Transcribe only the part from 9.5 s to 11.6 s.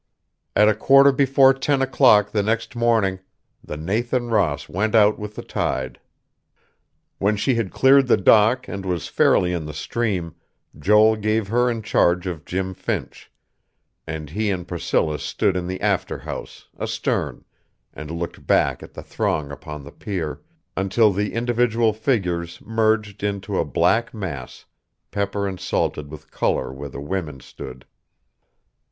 in the stream, Joel gave